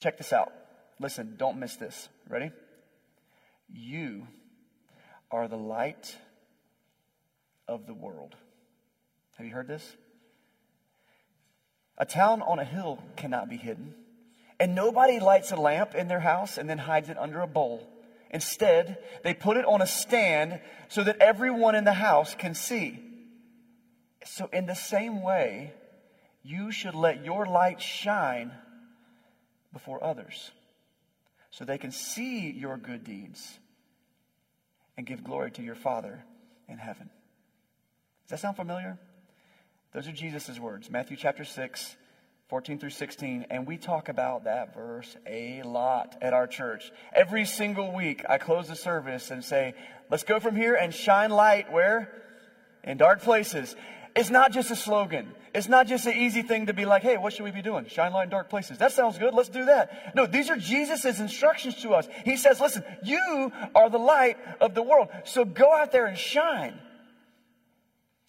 [0.00, 0.52] Check this out.
[0.98, 2.08] Listen, don't miss this.
[2.28, 2.50] Ready?
[3.68, 4.26] You
[5.30, 6.16] are the light
[7.68, 8.34] of the world.
[9.36, 9.96] Have you heard this?
[11.98, 13.94] A town on a hill cannot be hidden.
[14.58, 17.86] And nobody lights a lamp in their house and then hides it under a bowl.
[18.30, 22.98] Instead, they put it on a stand so that everyone in the house can see.
[24.24, 25.72] So, in the same way,
[26.42, 28.52] you should let your light shine
[29.72, 30.50] before others
[31.50, 33.58] so they can see your good deeds
[34.96, 36.24] and give glory to your Father
[36.68, 37.10] in heaven.
[38.24, 38.98] Does that sound familiar?
[39.92, 41.96] Those are Jesus' words, Matthew chapter 6,
[42.48, 43.46] 14 through 16.
[43.50, 46.92] And we talk about that verse a lot at our church.
[47.12, 49.74] Every single week, I close the service and say,
[50.10, 52.12] let's go from here and shine light where?
[52.84, 53.74] In dark places.
[54.16, 55.32] It's not just a slogan.
[55.54, 57.86] It's not just an easy thing to be like, hey, what should we be doing?
[57.86, 58.78] Shine light in dark places.
[58.78, 59.34] That sounds good.
[59.34, 60.14] Let's do that.
[60.14, 62.08] No, these are Jesus' instructions to us.
[62.24, 65.08] He says, listen, you are the light of the world.
[65.24, 66.78] So go out there and shine.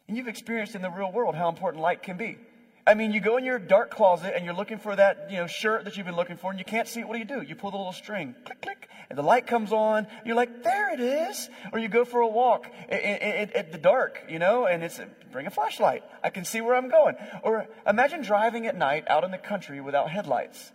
[0.07, 2.37] And you've experienced in the real world how important light can be.
[2.85, 5.47] I mean, you go in your dark closet and you're looking for that, you know,
[5.47, 7.07] shirt that you've been looking for and you can't see it.
[7.07, 7.41] What do you do?
[7.41, 10.07] You pull the little string, click, click, and the light comes on.
[10.25, 11.49] You're like, there it is.
[11.71, 14.99] Or you go for a walk at the dark, you know, and it's,
[15.31, 16.03] bring a flashlight.
[16.23, 17.15] I can see where I'm going.
[17.43, 20.71] Or imagine driving at night out in the country without headlights.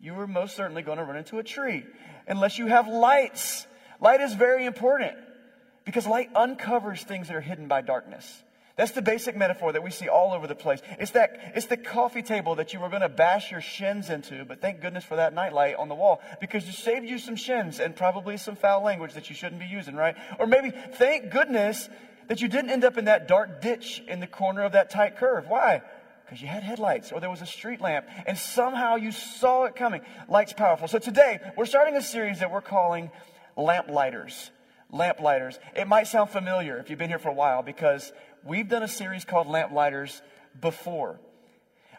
[0.00, 1.84] You are most certainly going to run into a tree
[2.28, 3.66] unless you have lights.
[4.00, 5.16] Light is very important.
[5.84, 8.44] Because light uncovers things that are hidden by darkness.
[8.78, 10.80] That's the basic metaphor that we see all over the place.
[11.00, 14.44] It's that, it's the coffee table that you were going to bash your shins into,
[14.44, 17.80] but thank goodness for that nightlight on the wall because it saved you some shins
[17.80, 20.14] and probably some foul language that you shouldn't be using, right?
[20.38, 21.88] Or maybe thank goodness
[22.28, 25.16] that you didn't end up in that dark ditch in the corner of that tight
[25.16, 25.46] curve.
[25.48, 25.82] Why?
[26.24, 29.74] Because you had headlights or there was a street lamp and somehow you saw it
[29.74, 30.02] coming.
[30.28, 30.86] Light's powerful.
[30.86, 33.10] So today we're starting a series that we're calling
[33.56, 34.52] Lamp Lighters
[34.90, 35.58] lamplighters.
[35.76, 38.12] It might sound familiar if you've been here for a while because
[38.48, 40.22] we've done a series called Lamplighters
[40.58, 41.20] before.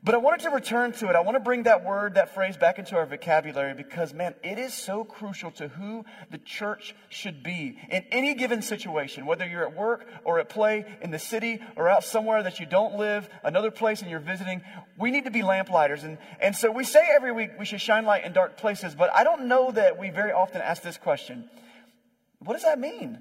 [0.01, 1.15] But I wanted to return to it.
[1.15, 4.57] I want to bring that word, that phrase back into our vocabulary because, man, it
[4.57, 9.67] is so crucial to who the church should be in any given situation, whether you're
[9.67, 13.29] at work or at play, in the city or out somewhere that you don't live,
[13.43, 14.61] another place and you're visiting.
[14.97, 16.05] We need to be lamplighters.
[16.05, 19.13] And, and so we say every week we should shine light in dark places, but
[19.13, 21.49] I don't know that we very often ask this question
[22.39, 23.19] what does that mean?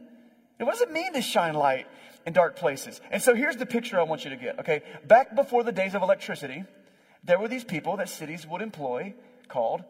[0.58, 1.88] What does it mean to shine light
[2.26, 3.00] in dark places?
[3.10, 4.82] And so here's the picture I want you to get, okay?
[5.06, 6.64] Back before the days of electricity,
[7.24, 9.14] there were these people that cities would employ
[9.48, 9.82] called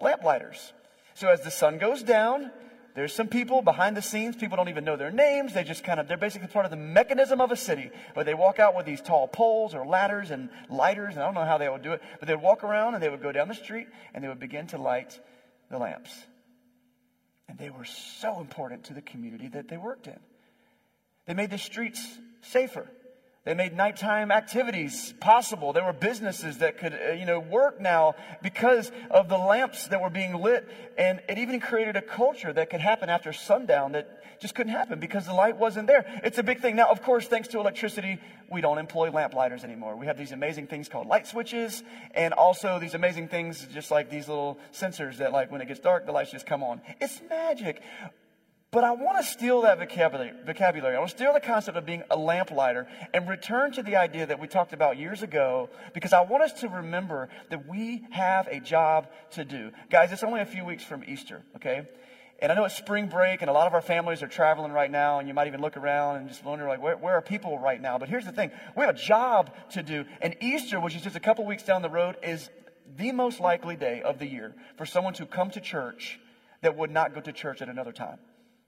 [0.00, 0.72] lamplighters.
[1.14, 2.50] So as the sun goes down,
[2.94, 4.36] there's some people behind the scenes.
[4.36, 5.52] People don't even know their names.
[5.52, 7.90] They just kind of, they're basically part of the mechanism of a city.
[8.14, 11.14] But they walk out with these tall poles or ladders and lighters.
[11.14, 12.02] And I don't know how they would do it.
[12.20, 14.68] But they'd walk around and they would go down the street and they would begin
[14.68, 15.20] to light
[15.70, 16.12] the lamps.
[17.48, 20.18] And they were so important to the community that they worked in.
[21.26, 22.88] They made the streets safer.
[23.44, 25.74] They made nighttime activities possible.
[25.74, 30.00] There were businesses that could, uh, you know, work now because of the lamps that
[30.00, 30.66] were being lit.
[30.96, 34.98] And it even created a culture that could happen after sundown that just couldn't happen
[34.98, 36.06] because the light wasn't there.
[36.24, 36.76] It's a big thing.
[36.76, 38.18] Now, of course, thanks to electricity,
[38.50, 39.94] we don't employ lamp lighters anymore.
[39.96, 41.82] We have these amazing things called light switches
[42.14, 45.80] and also these amazing things just like these little sensors that like when it gets
[45.80, 46.80] dark, the lights just come on.
[46.98, 47.82] It's magic.
[48.74, 50.96] But I want to steal that vocabulary.
[50.96, 54.26] I want to steal the concept of being a lamplighter and return to the idea
[54.26, 58.48] that we talked about years ago because I want us to remember that we have
[58.48, 59.70] a job to do.
[59.90, 61.86] Guys, it's only a few weeks from Easter, okay?
[62.40, 64.90] And I know it's spring break and a lot of our families are traveling right
[64.90, 67.60] now and you might even look around and just wonder like, where, where are people
[67.60, 67.98] right now?
[67.98, 68.50] But here's the thing.
[68.76, 70.04] We have a job to do.
[70.20, 72.50] And Easter, which is just a couple weeks down the road, is
[72.96, 76.18] the most likely day of the year for someone to come to church
[76.62, 78.18] that would not go to church at another time.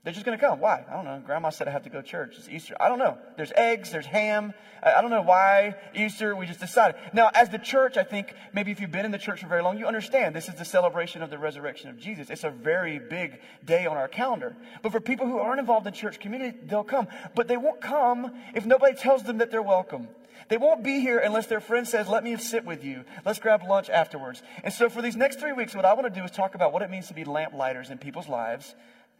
[0.07, 0.61] They're just going to come.
[0.61, 0.85] Why?
[0.89, 1.21] I don't know.
[1.27, 2.37] Grandma said I have to go to church.
[2.39, 2.77] It's Easter.
[2.79, 3.19] I don't know.
[3.37, 4.55] There's eggs, there's ham.
[4.81, 6.37] I don't know why Easter.
[6.37, 6.95] We just decided.
[7.13, 9.63] Now, as the church, I think maybe if you've been in the church for very
[9.63, 12.31] long, you understand this is the celebration of the resurrection of Jesus.
[12.31, 14.55] It's a very big day on our calendar.
[14.81, 17.09] But for people who aren't involved in church community, they'll come.
[17.35, 20.07] But they won't come if nobody tells them that they're welcome.
[20.49, 23.03] They won't be here unless their friend says, Let me sit with you.
[23.25, 24.41] Let's grab lunch afterwards.
[24.63, 26.73] And so, for these next three weeks, what I want to do is talk about
[26.73, 28.77] what it means to be lamplighters in people's lives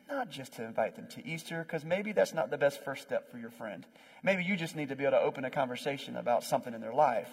[0.09, 3.31] not just to invite them to Easter, because maybe that's not the best first step
[3.31, 3.85] for your friend.
[4.23, 6.95] Maybe you just need to be able to open a conversation about something in their
[6.95, 7.29] life.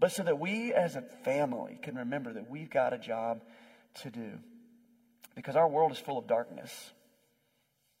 [0.00, 3.42] But so that we as a family can remember that we've got a job
[4.02, 4.38] to do.
[5.34, 6.72] Because our world is full of darkness.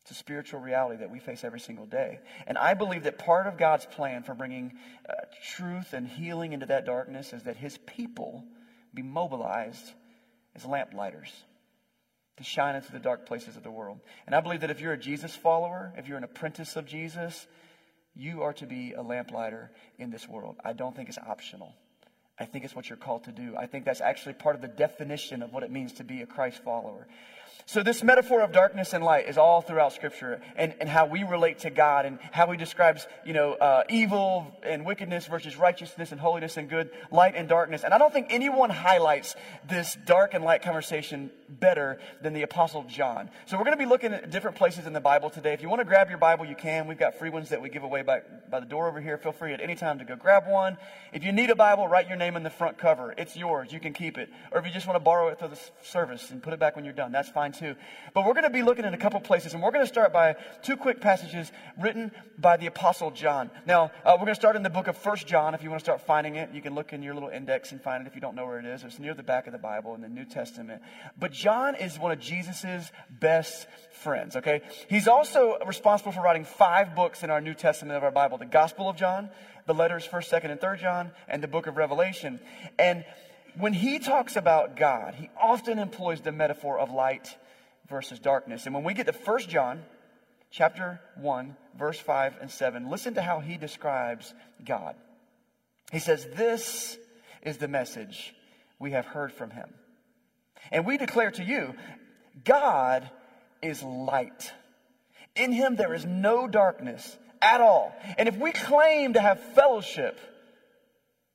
[0.02, 2.18] It's a spiritual reality that we face every single day.
[2.46, 4.72] And I believe that part of God's plan for bringing
[5.08, 5.12] uh,
[5.54, 8.44] truth and healing into that darkness is that his people
[8.92, 9.92] be mobilized
[10.56, 11.32] as lamp lighters
[12.42, 14.00] to shine into the dark places of the world.
[14.26, 17.46] And I believe that if you're a Jesus follower, if you're an apprentice of Jesus,
[18.14, 20.56] you are to be a lamplighter in this world.
[20.64, 21.74] I don't think it's optional.
[22.38, 23.56] I think it's what you're called to do.
[23.56, 26.26] I think that's actually part of the definition of what it means to be a
[26.26, 27.06] Christ follower.
[27.64, 31.22] So, this metaphor of darkness and light is all throughout Scripture and, and how we
[31.22, 36.10] relate to God and how He describes, you know, uh, evil and wickedness versus righteousness
[36.10, 37.84] and holiness and good, light and darkness.
[37.84, 39.36] And I don't think anyone highlights
[39.68, 43.30] this dark and light conversation better than the Apostle John.
[43.46, 45.52] So, we're going to be looking at different places in the Bible today.
[45.52, 46.88] If you want to grab your Bible, you can.
[46.88, 49.16] We've got free ones that we give away by, by the door over here.
[49.18, 50.78] Feel free at any time to go grab one.
[51.12, 53.14] If you need a Bible, write your name in the front cover.
[53.16, 53.72] It's yours.
[53.72, 54.30] You can keep it.
[54.50, 56.74] Or if you just want to borrow it for the service and put it back
[56.74, 57.76] when you're done, that's fine too.
[58.14, 60.12] But we're going to be looking at a couple places, and we're going to start
[60.12, 63.50] by two quick passages written by the Apostle John.
[63.66, 65.54] Now, uh, we're going to start in the book of First John.
[65.54, 67.80] If you want to start finding it, you can look in your little index and
[67.80, 68.84] find it if you don't know where it is.
[68.84, 70.82] It's near the back of the Bible in the New Testament.
[71.18, 74.62] But John is one of Jesus's best friends, okay?
[74.88, 78.46] He's also responsible for writing five books in our New Testament of our Bible the
[78.46, 79.30] Gospel of John,
[79.66, 82.40] the letters 1st, 2nd, and 3rd John, and the book of Revelation.
[82.78, 83.04] And
[83.56, 87.36] when he talks about God, he often employs the metaphor of light
[87.88, 88.66] versus darkness.
[88.66, 89.82] And when we get to 1 John
[90.50, 94.32] chapter 1, verse 5 and 7, listen to how he describes
[94.64, 94.96] God.
[95.90, 96.96] He says, This
[97.42, 98.34] is the message
[98.78, 99.68] we have heard from him.
[100.70, 101.74] And we declare to you,
[102.44, 103.10] God
[103.60, 104.52] is light.
[105.34, 107.94] In him there is no darkness at all.
[108.16, 110.18] And if we claim to have fellowship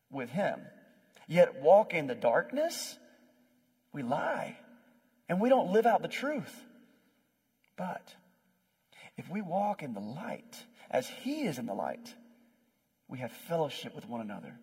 [0.10, 0.62] with him,
[1.28, 2.98] yet walk in the darkness,
[3.92, 4.58] we lie
[5.30, 6.64] and we don't live out the truth.
[7.78, 8.16] But
[9.18, 12.14] if we walk in the light as He is in the light,
[13.08, 14.60] we have fellowship with one another.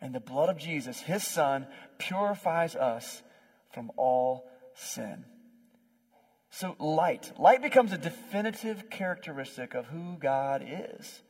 [0.00, 1.66] And the blood of Jesus, His Son,
[1.98, 3.22] purifies us
[3.72, 5.24] from all sin.
[6.50, 7.32] So, light.
[7.38, 11.22] Light becomes a definitive characteristic of who God is.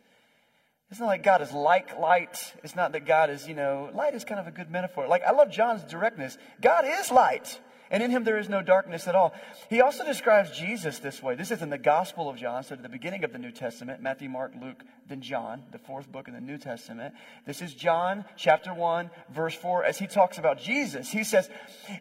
[0.90, 2.52] It's not like God is like light.
[2.64, 5.06] It's not that God is, you know, light is kind of a good metaphor.
[5.06, 6.36] Like, I love John's directness.
[6.60, 7.60] God is light
[7.92, 9.34] and in him there is no darkness at all.
[9.68, 11.34] He also describes Jesus this way.
[11.34, 14.00] This is in the Gospel of John, so at the beginning of the New Testament
[14.02, 17.14] Matthew, Mark, Luke, then John, the fourth book in the New Testament.
[17.46, 19.84] This is John chapter 1, verse 4.
[19.84, 21.50] As he talks about Jesus, he says,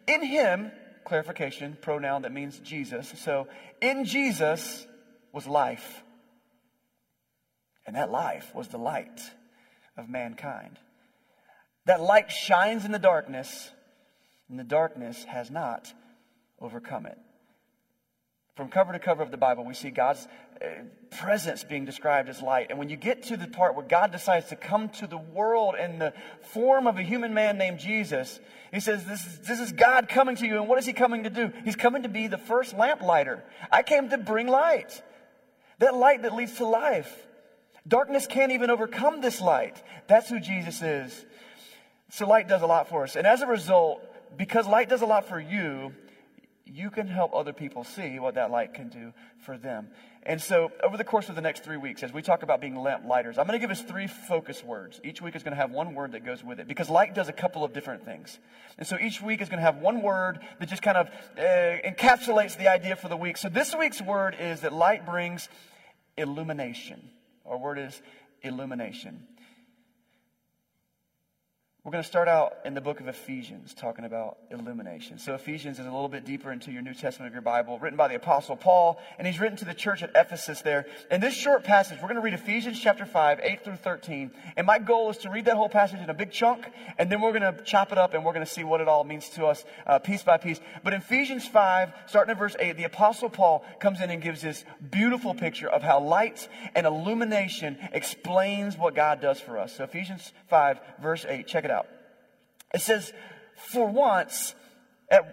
[0.08, 0.72] In him,
[1.04, 3.12] clarification, pronoun that means Jesus.
[3.18, 3.46] So,
[3.82, 4.86] in Jesus
[5.30, 6.02] was life.
[7.86, 9.20] And that life was the light
[9.98, 10.78] of mankind.
[11.84, 13.70] That light shines in the darkness
[14.52, 15.90] and the darkness has not
[16.60, 17.16] overcome it.
[18.54, 20.28] From cover to cover of the Bible, we see God's
[20.60, 20.66] uh,
[21.10, 22.66] presence being described as light.
[22.68, 25.74] And when you get to the part where God decides to come to the world
[25.80, 26.12] in the
[26.42, 28.38] form of a human man named Jesus,
[28.74, 30.58] he says, this is, this is God coming to you.
[30.58, 31.50] And what is he coming to do?
[31.64, 33.42] He's coming to be the first lamplighter.
[33.70, 35.02] I came to bring light.
[35.78, 37.10] That light that leads to life.
[37.88, 39.82] Darkness can't even overcome this light.
[40.08, 41.24] That's who Jesus is.
[42.10, 43.16] So light does a lot for us.
[43.16, 44.06] And as a result,
[44.36, 45.92] because light does a lot for you,
[46.64, 49.88] you can help other people see what that light can do for them.
[50.24, 52.76] And so, over the course of the next three weeks, as we talk about being
[52.76, 55.00] lamp lighters, I'm going to give us three focus words.
[55.02, 57.28] Each week is going to have one word that goes with it because light does
[57.28, 58.38] a couple of different things.
[58.78, 61.42] And so, each week is going to have one word that just kind of uh,
[61.42, 63.36] encapsulates the idea for the week.
[63.36, 65.48] So, this week's word is that light brings
[66.16, 67.10] illumination.
[67.44, 68.00] Our word is
[68.42, 69.26] illumination.
[71.84, 75.18] We're going to start out in the book of Ephesians talking about illumination.
[75.18, 77.96] So, Ephesians is a little bit deeper into your New Testament of your Bible, written
[77.96, 80.86] by the Apostle Paul, and he's written to the church at Ephesus there.
[81.10, 84.30] In this short passage, we're going to read Ephesians chapter 5, 8 through 13.
[84.56, 87.20] And my goal is to read that whole passage in a big chunk, and then
[87.20, 89.28] we're going to chop it up and we're going to see what it all means
[89.30, 90.60] to us uh, piece by piece.
[90.84, 94.40] But in Ephesians 5, starting at verse 8, the Apostle Paul comes in and gives
[94.40, 99.74] this beautiful picture of how light and illumination explains what God does for us.
[99.74, 101.71] So, Ephesians 5, verse 8, check it out.
[102.74, 103.12] It says,
[103.56, 104.54] for once,
[105.10, 105.24] at,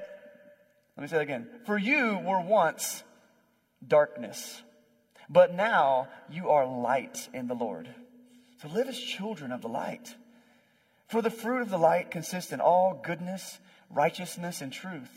[0.97, 1.47] let me say that again.
[1.65, 3.03] For you were once
[3.85, 4.61] darkness,
[5.29, 7.87] but now you are light in the Lord.
[8.61, 10.15] So live as children of the light.
[11.07, 15.09] For the fruit of the light consists in all goodness, righteousness, and truth.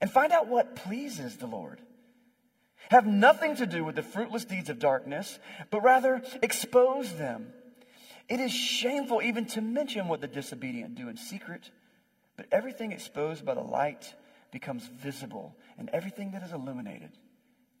[0.00, 1.80] And find out what pleases the Lord.
[2.90, 5.38] Have nothing to do with the fruitless deeds of darkness,
[5.70, 7.52] but rather expose them.
[8.30, 11.68] It is shameful even to mention what the disobedient do in secret,
[12.36, 14.14] but everything exposed by the light
[14.52, 17.10] becomes visible, and everything that is illuminated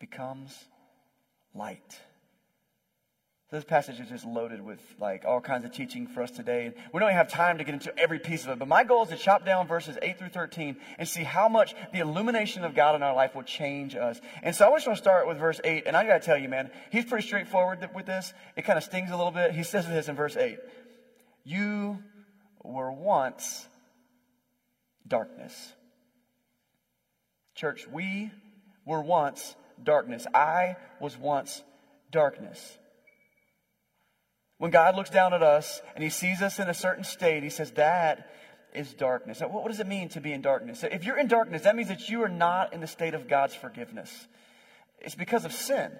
[0.00, 0.52] becomes
[1.54, 2.00] light.
[3.50, 6.72] This passage is just loaded with like all kinds of teaching for us today.
[6.92, 9.02] We don't even have time to get into every piece of it, but my goal
[9.02, 12.76] is to chop down verses 8 through 13 and see how much the illumination of
[12.76, 14.20] God in our life will change us.
[14.44, 16.48] And so I just want to start with verse 8, and I gotta tell you,
[16.48, 18.32] man, he's pretty straightforward with this.
[18.54, 19.50] It kind of stings a little bit.
[19.50, 20.60] He says this in verse 8.
[21.42, 21.98] You
[22.62, 23.66] were once
[25.08, 25.72] darkness.
[27.56, 28.30] Church, we
[28.86, 30.24] were once darkness.
[30.32, 31.64] I was once
[32.12, 32.78] darkness.
[34.60, 37.48] When God looks down at us and he sees us in a certain state, he
[37.48, 38.30] says, That
[38.74, 39.40] is darkness.
[39.40, 40.84] what does it mean to be in darkness?
[40.84, 43.54] If you're in darkness, that means that you are not in the state of God's
[43.54, 44.28] forgiveness.
[45.00, 45.90] It's because of sin.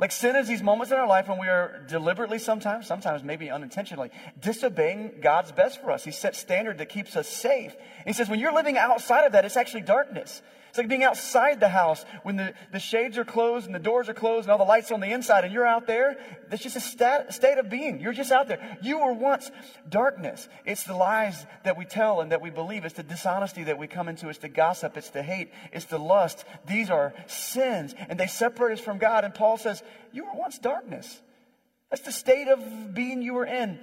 [0.00, 3.50] Like sin is these moments in our life when we are deliberately sometimes, sometimes maybe
[3.50, 6.02] unintentionally, disobeying God's best for us.
[6.02, 7.76] He set standard that keeps us safe.
[8.06, 10.40] He says when you're living outside of that, it's actually darkness.
[10.76, 14.10] It's like being outside the house when the, the shades are closed and the doors
[14.10, 16.18] are closed and all the lights on the inside and you're out there.
[16.50, 17.98] That's just a stat, state of being.
[17.98, 18.76] You're just out there.
[18.82, 19.50] You were once
[19.88, 20.50] darkness.
[20.66, 22.84] It's the lies that we tell and that we believe.
[22.84, 24.28] It's the dishonesty that we come into.
[24.28, 24.98] It's the gossip.
[24.98, 25.50] It's the hate.
[25.72, 26.44] It's the lust.
[26.66, 29.24] These are sins and they separate us from God.
[29.24, 31.22] And Paul says, you were once darkness.
[31.88, 33.78] That's the state of being you were in.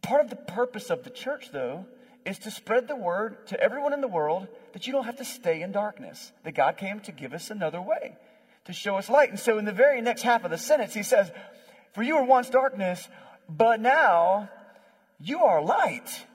[0.00, 1.84] Part of the purpose of the church, though,
[2.24, 5.24] is to spread the word to everyone in the world that you don't have to
[5.24, 8.16] stay in darkness, that God came to give us another way,
[8.66, 9.30] to show us light.
[9.30, 11.30] And so in the very next half of the sentence, he says,
[11.94, 13.08] For you were once darkness,
[13.48, 14.50] but now
[15.20, 16.26] you are light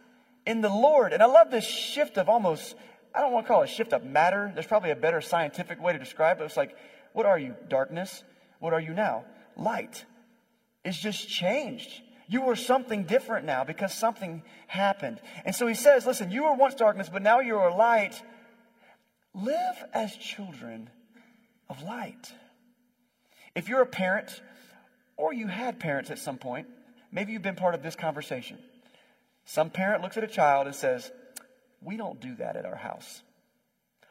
[0.46, 1.13] in the Lord.
[1.13, 2.75] And I love this shift of almost,
[3.13, 4.52] I don't want to call it a shift of matter.
[4.54, 6.44] There's probably a better scientific way to describe it.
[6.46, 6.75] It's like,
[7.13, 7.56] what are you?
[7.70, 8.24] Darkness.
[8.60, 9.25] What are you now?
[9.56, 10.06] Light.
[10.84, 12.02] It's just changed.
[12.27, 15.20] You are something different now because something happened.
[15.46, 18.22] And so he says, listen, you were once darkness, but now you are light.
[19.34, 20.89] Live as children
[21.70, 22.32] of light.
[23.56, 24.42] If you're a parent,
[25.18, 26.68] or you had parents at some point,
[27.12, 28.58] maybe you've been part of this conversation.
[29.46, 31.12] Some parent looks at a child and says,
[31.82, 33.22] We don't do that at our house.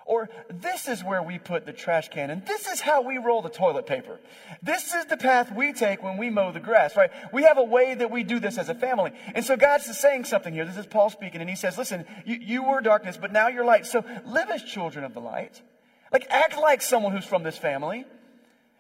[0.05, 3.41] Or this is where we put the trash can and this is how we roll
[3.41, 4.19] the toilet paper.
[4.63, 7.11] This is the path we take when we mow the grass, right?
[7.33, 9.13] We have a way that we do this as a family.
[9.35, 10.65] And so God's saying something here.
[10.65, 13.65] This is Paul speaking and he says, listen, you, you were darkness, but now you're
[13.65, 13.87] light.
[13.87, 15.63] So live as children of the light.
[16.13, 18.05] Like act like someone who's from this family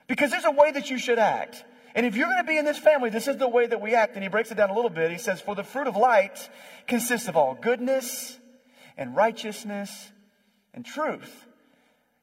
[0.08, 1.64] because there's a way that you should act.
[1.94, 3.94] And if you're going to be in this family, this is the way that we
[3.94, 4.14] act.
[4.14, 5.10] And he breaks it down a little bit.
[5.10, 6.48] He says, for the fruit of light
[6.86, 8.38] consists of all goodness
[8.96, 10.10] and righteousness
[10.74, 11.46] and truth.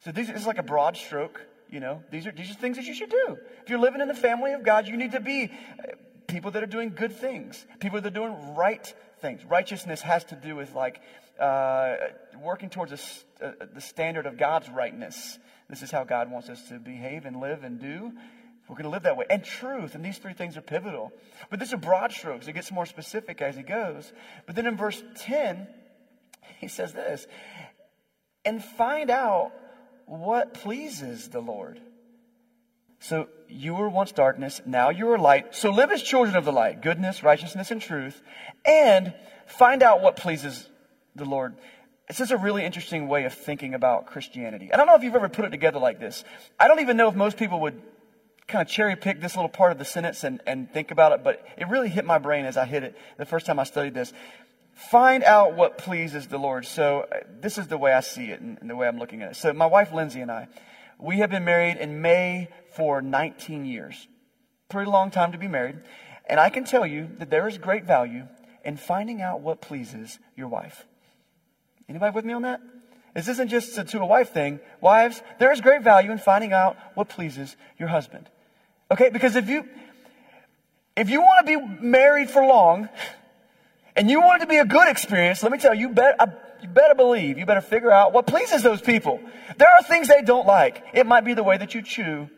[0.03, 1.41] So this is like a broad stroke.
[1.69, 3.37] You know, these are, these are things that you should do.
[3.61, 5.91] If you're living in the family of God, you need to be uh,
[6.27, 9.43] people that are doing good things, people that are doing right things.
[9.45, 11.01] Righteousness has to do with like
[11.39, 11.95] uh,
[12.41, 15.37] working towards a, uh, the standard of God's rightness.
[15.69, 18.13] This is how God wants us to behave and live and do.
[18.67, 19.25] We're going to live that way.
[19.29, 19.95] And truth.
[19.95, 21.11] And these three things are pivotal.
[21.49, 22.47] But these are broad strokes.
[22.47, 24.11] It gets more specific as he goes.
[24.45, 25.67] But then in verse 10,
[26.59, 27.25] he says this
[28.49, 29.51] and find out
[30.07, 31.79] what pleases the Lord.
[32.99, 35.53] So you were once darkness, now you are light.
[35.53, 38.19] So live as children of the light, goodness, righteousness, and truth,
[38.65, 39.13] and
[39.45, 40.67] find out what pleases
[41.15, 41.57] the Lord.
[42.07, 44.73] This is a really interesting way of thinking about Christianity.
[44.73, 46.23] I don't know if you've ever put it together like this.
[46.59, 47.79] I don't even know if most people would
[48.47, 51.23] kind of cherry pick this little part of the sentence and, and think about it,
[51.23, 53.93] but it really hit my brain as I hit it the first time I studied
[53.93, 54.11] this.
[54.79, 56.65] Find out what pleases the Lord.
[56.65, 59.31] So uh, this is the way I see it and, the way I'm looking at
[59.31, 59.36] it.
[59.36, 60.48] So my wife Lindsay and I,
[60.98, 64.07] we have been married in May for 19 years.
[64.69, 65.79] Pretty long time to be married.
[66.27, 68.25] And I can tell you that there is great value
[68.63, 70.86] in finding out what pleases your wife.
[71.89, 72.62] Anybody with me on that?
[73.13, 74.62] This isn't just a to a wife thing.
[74.79, 78.29] Wives, there is great value in finding out what pleases your husband.
[78.89, 79.09] Okay?
[79.09, 79.67] Because if you,
[80.95, 82.88] if you want to be married for long,
[83.96, 86.15] and you want it to be a good experience, let me tell you, you better,
[86.62, 89.19] you better believe, you better figure out what pleases those people.
[89.58, 90.84] There are things they don't like.
[90.93, 92.29] It might be the way that you chew.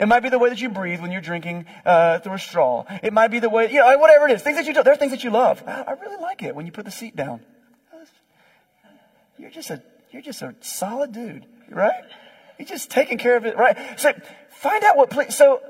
[0.00, 2.84] It might be the way that you breathe when you're drinking uh, through a straw.
[3.02, 4.42] It might be the way, you know, whatever it is.
[4.42, 4.82] Things that you do.
[4.82, 5.62] There are things that you love.
[5.66, 7.40] I, I really like it when you put the seat down.
[9.38, 12.04] You're just a, you're just a solid dude, right?
[12.58, 13.76] You're just taking care of it, right?
[13.98, 14.12] So
[14.50, 15.60] find out what, ple- so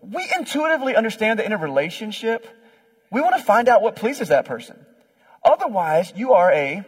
[0.00, 2.46] we intuitively understand that in a relationship,
[3.12, 4.74] we want to find out what pleases that person.
[5.44, 6.84] Otherwise, you are a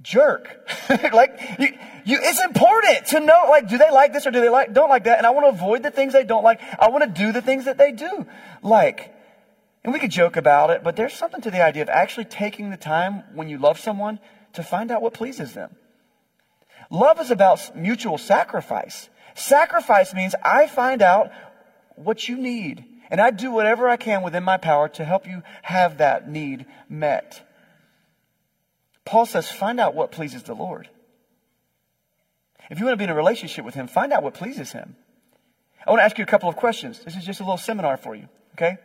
[0.00, 0.70] jerk.
[1.12, 1.68] like, you,
[2.04, 4.88] you, it's important to know, like, do they like this or do they like, don't
[4.88, 5.18] like that?
[5.18, 6.60] And I want to avoid the things they don't like.
[6.78, 8.26] I want to do the things that they do
[8.62, 9.12] like.
[9.82, 12.70] And we could joke about it, but there's something to the idea of actually taking
[12.70, 14.20] the time when you love someone
[14.52, 15.74] to find out what pleases them.
[16.90, 19.08] Love is about mutual sacrifice.
[19.34, 21.32] Sacrifice means I find out
[21.96, 25.42] what you need And I do whatever I can within my power to help you
[25.62, 27.46] have that need met.
[29.04, 30.88] Paul says, find out what pleases the Lord.
[32.70, 34.94] If you want to be in a relationship with Him, find out what pleases Him.
[35.84, 37.00] I want to ask you a couple of questions.
[37.00, 38.76] This is just a little seminar for you, okay?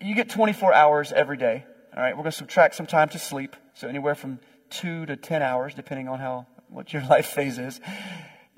[0.00, 2.16] You get 24 hours every day, all right?
[2.16, 4.38] We're going to subtract some time to sleep, so anywhere from
[4.70, 7.80] two to 10 hours, depending on how, what your life phase is.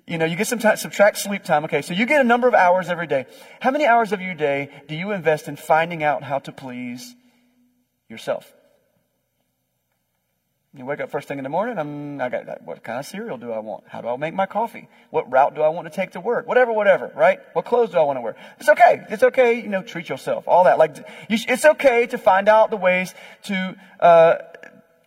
[0.09, 1.65] You know, you get some subtract sleep time.
[1.65, 3.27] Okay, so you get a number of hours every day.
[3.61, 7.15] How many hours of your day do you invest in finding out how to please
[8.09, 8.51] yourself?
[10.75, 11.79] You wake up first thing in the morning.
[11.79, 12.63] I'm, I got.
[12.63, 13.85] What kind of cereal do I want?
[13.87, 14.89] How do I make my coffee?
[15.11, 16.47] What route do I want to take to work?
[16.47, 17.41] Whatever, whatever, right?
[17.53, 18.37] What clothes do I want to wear?
[18.61, 19.05] It's okay.
[19.11, 19.61] It's okay.
[19.61, 20.45] You know, treat yourself.
[20.47, 20.79] All that.
[20.79, 20.97] Like,
[21.29, 24.37] you, it's okay to find out the ways to, uh,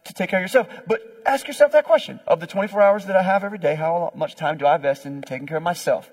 [0.04, 0.68] to take care of yourself.
[0.88, 2.20] But ask yourself that question.
[2.28, 5.06] Of the 24 hours that I have every day, how much time do I invest
[5.06, 6.10] in taking care of myself?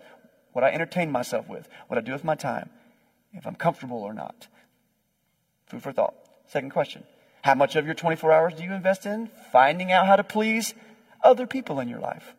[0.52, 1.68] What I entertain myself with?
[1.86, 2.70] What I do with my time?
[3.32, 4.48] If I'm comfortable or not?
[5.66, 6.14] Food for thought.
[6.46, 7.04] Second question.
[7.42, 10.74] How much of your 24 hours do you invest in finding out how to please
[11.22, 12.34] other people in your life?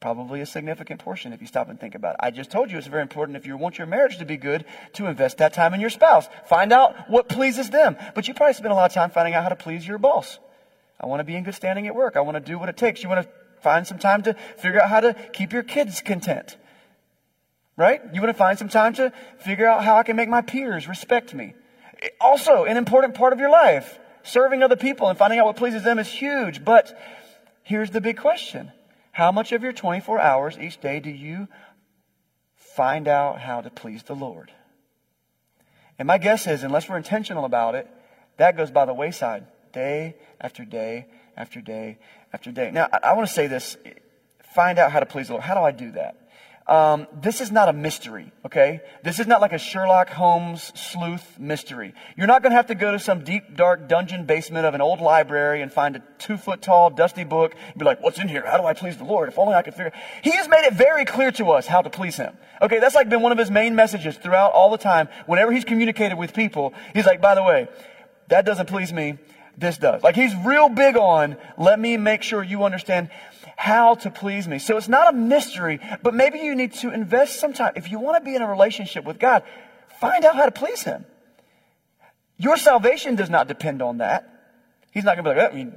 [0.00, 2.20] Probably a significant portion if you stop and think about it.
[2.20, 4.64] I just told you it's very important if you want your marriage to be good
[4.94, 6.28] to invest that time in your spouse.
[6.46, 7.96] Find out what pleases them.
[8.14, 10.38] But you probably spend a lot of time finding out how to please your boss.
[11.04, 12.16] I want to be in good standing at work.
[12.16, 13.02] I want to do what it takes.
[13.02, 16.56] You want to find some time to figure out how to keep your kids content.
[17.76, 18.00] Right?
[18.14, 20.88] You want to find some time to figure out how I can make my peers
[20.88, 21.52] respect me.
[22.22, 23.98] Also, an important part of your life.
[24.22, 26.64] Serving other people and finding out what pleases them is huge.
[26.64, 26.98] But
[27.62, 28.72] here's the big question.
[29.12, 31.48] How much of your 24 hours each day do you
[32.56, 34.52] find out how to please the Lord?
[35.98, 37.90] And my guess is, unless we're intentional about it,
[38.38, 41.98] that goes by the wayside day after day after day
[42.32, 42.70] after day.
[42.70, 43.76] Now, I, I want to say this
[44.54, 45.44] find out how to please the Lord.
[45.44, 46.16] How do I do that?
[46.66, 48.80] Um, this is not a mystery, okay?
[49.02, 51.92] This is not like a Sherlock Holmes sleuth mystery.
[52.16, 54.80] You're not going to have to go to some deep, dark dungeon basement of an
[54.80, 58.28] old library and find a two foot tall, dusty book and be like, what's in
[58.28, 58.46] here?
[58.46, 59.28] How do I please the Lord?
[59.28, 59.92] If only I could figure.
[60.22, 62.34] He has made it very clear to us how to please Him.
[62.62, 65.08] Okay, that's like been one of His main messages throughout all the time.
[65.26, 67.68] Whenever He's communicated with people, He's like, by the way,
[68.28, 69.18] that doesn't please me
[69.56, 70.02] this does.
[70.02, 73.10] Like he's real big on, let me make sure you understand
[73.56, 74.58] how to please me.
[74.58, 77.72] So it's not a mystery, but maybe you need to invest some time.
[77.76, 79.42] If you want to be in a relationship with God,
[80.00, 81.04] find out how to please him.
[82.36, 84.28] Your salvation does not depend on that.
[84.90, 85.72] He's not going to be like, oh, you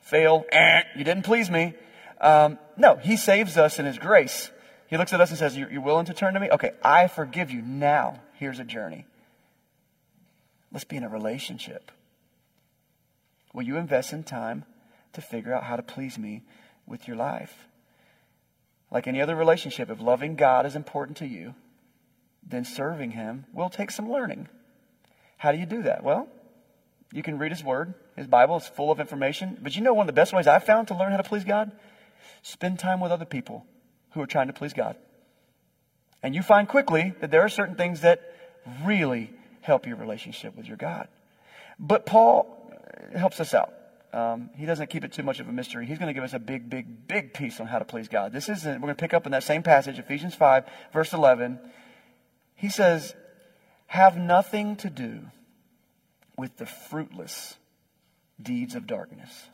[0.00, 1.74] fail, eh, you didn't please me.
[2.20, 4.50] Um, no, he saves us in his grace.
[4.88, 6.50] He looks at us and says, you're willing to turn to me?
[6.50, 7.62] Okay, I forgive you.
[7.62, 9.06] Now, here's a journey.
[10.72, 11.90] Let's be in a relationship.
[13.54, 14.64] Will you invest in time
[15.14, 16.42] to figure out how to please me
[16.86, 17.68] with your life?
[18.90, 21.54] Like any other relationship, if loving God is important to you,
[22.46, 24.48] then serving Him will take some learning.
[25.38, 26.02] How do you do that?
[26.02, 26.28] Well,
[27.12, 27.94] you can read His Word.
[28.16, 29.56] His Bible is full of information.
[29.62, 31.44] But you know one of the best ways I've found to learn how to please
[31.44, 31.72] God?
[32.42, 33.64] Spend time with other people
[34.10, 34.96] who are trying to please God.
[36.22, 38.20] And you find quickly that there are certain things that
[38.84, 41.08] really help your relationship with your God.
[41.78, 42.63] But Paul
[43.12, 43.72] helps us out.
[44.12, 45.86] Um, he doesn't keep it too much of a mystery.
[45.86, 48.32] He's going to give us a big, big, big piece on how to please God.
[48.32, 51.58] This is, we're going to pick up in that same passage, Ephesians 5, verse 11.
[52.54, 53.14] He says,
[53.86, 55.22] Have nothing to do
[56.38, 57.56] with the fruitless
[58.40, 59.48] deeds of darkness,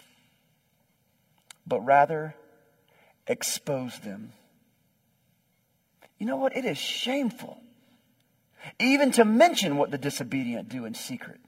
[1.67, 2.35] but rather
[3.27, 4.33] expose them.
[6.19, 6.55] You know what?
[6.55, 7.61] It is shameful
[8.79, 11.41] even to mention what the disobedient do in secret.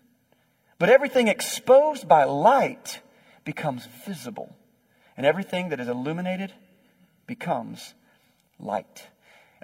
[0.82, 3.02] But everything exposed by light
[3.44, 4.56] becomes visible,
[5.16, 6.52] and everything that is illuminated
[7.24, 7.94] becomes
[8.58, 9.06] light.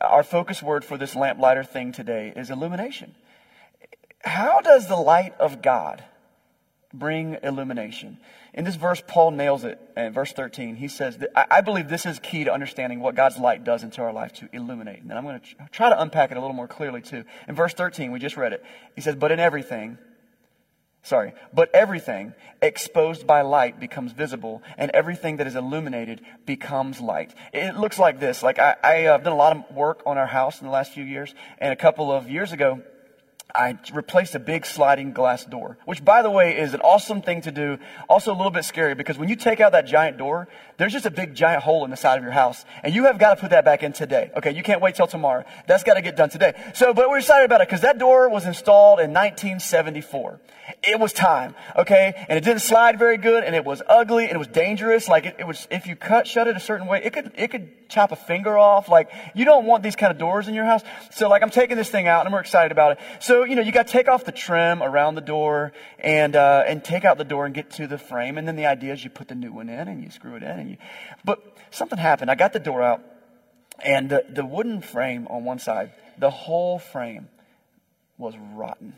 [0.00, 3.16] Our focus word for this lamplighter thing today is illumination.
[4.20, 6.04] How does the light of God
[6.94, 8.18] bring illumination?
[8.54, 9.80] In this verse, Paul nails it.
[9.96, 13.64] In verse 13, he says, I believe this is key to understanding what God's light
[13.64, 15.02] does into our life to illuminate.
[15.02, 17.24] And I'm going to try to unpack it a little more clearly, too.
[17.48, 18.64] In verse 13, we just read it.
[18.94, 19.98] He says, But in everything,
[21.02, 21.32] Sorry.
[21.54, 27.34] But everything exposed by light becomes visible, and everything that is illuminated becomes light.
[27.52, 28.42] It looks like this.
[28.42, 30.72] Like I, I, have uh, done a lot of work on our house in the
[30.72, 32.82] last few years, and a couple of years ago,
[33.54, 37.40] I replaced a big sliding glass door, which by the way is an awesome thing
[37.42, 37.78] to do.
[38.08, 41.06] Also a little bit scary because when you take out that giant door, there's just
[41.06, 43.40] a big giant hole in the side of your house and you have got to
[43.40, 44.30] put that back in today.
[44.36, 44.50] Okay.
[44.50, 45.44] You can't wait till tomorrow.
[45.66, 46.54] That's got to get done today.
[46.74, 50.40] So, but we're excited about it because that door was installed in 1974.
[50.86, 51.54] It was time.
[51.74, 52.12] Okay.
[52.28, 55.08] And it didn't slide very good and it was ugly and it was dangerous.
[55.08, 57.50] Like it, it was, if you cut, shut it a certain way, it could, it
[57.50, 58.90] could chop a finger off.
[58.90, 60.82] Like you don't want these kind of doors in your house.
[61.12, 62.98] So like I'm taking this thing out and we're excited about it.
[63.20, 66.64] So you know, you got to take off the trim around the door and, uh,
[66.66, 68.38] and take out the door and get to the frame.
[68.38, 70.42] And then the idea is you put the new one in and you screw it
[70.42, 70.76] in and you,
[71.24, 72.30] but something happened.
[72.30, 73.02] I got the door out
[73.84, 77.28] and the, the wooden frame on one side, the whole frame
[78.16, 78.94] was rotten.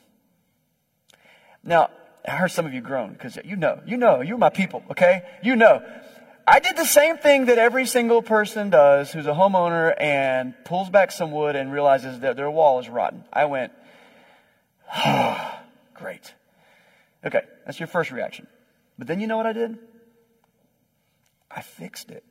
[1.63, 1.91] Now,
[2.27, 5.23] I heard some of you groan because you know, you know, you're my people, okay?
[5.43, 5.83] You know.
[6.47, 10.91] I did the same thing that every single person does who's a homeowner and pulls
[10.91, 13.23] back some wood and realizes that their wall is rotten.
[13.33, 13.73] I went,
[15.95, 16.35] Great.
[17.25, 18.47] Okay, that's your first reaction.
[18.99, 19.79] But then you know what I did?
[21.51, 22.25] I fixed it.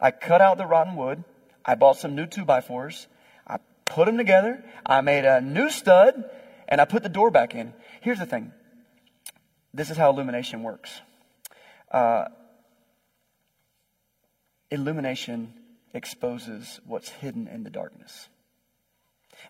[0.00, 1.24] I cut out the rotten wood.
[1.64, 3.06] I bought some new 2x4s.
[3.46, 4.64] I put them together.
[4.84, 6.24] I made a new stud
[6.68, 7.74] and I put the door back in.
[8.00, 8.52] Here's the thing
[9.74, 11.00] this is how illumination works.
[11.90, 12.26] Uh,
[14.70, 15.54] illumination
[15.92, 18.28] exposes what's hidden in the darkness.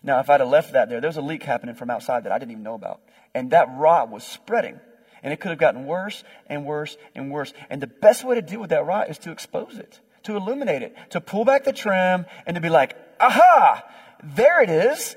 [0.03, 2.31] Now, if I'd have left that there, there was a leak happening from outside that
[2.31, 3.01] I didn't even know about.
[3.33, 4.79] And that rot was spreading.
[5.23, 7.53] And it could have gotten worse and worse and worse.
[7.69, 10.81] And the best way to deal with that rot is to expose it, to illuminate
[10.81, 13.83] it, to pull back the trim and to be like, aha,
[14.23, 15.15] there it is.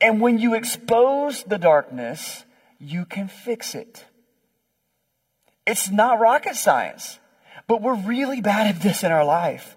[0.00, 2.44] And when you expose the darkness,
[2.78, 4.04] you can fix it.
[5.66, 7.18] It's not rocket science,
[7.66, 9.76] but we're really bad at this in our life.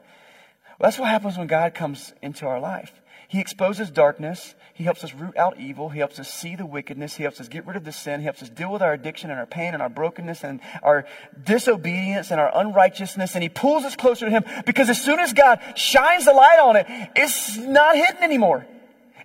[0.78, 2.92] Well, that's what happens when God comes into our life.
[3.28, 4.56] He exposes darkness.
[4.74, 5.90] He helps us root out evil.
[5.90, 7.16] He helps us see the wickedness.
[7.16, 8.22] He helps us get rid of the sin.
[8.22, 11.06] He helps us deal with our addiction and our pain and our brokenness and our
[11.44, 13.36] disobedience and our unrighteousness.
[13.36, 16.60] And He pulls us closer to Him because as soon as God shines the light
[16.60, 16.86] on it,
[17.16, 18.66] it's not hidden anymore.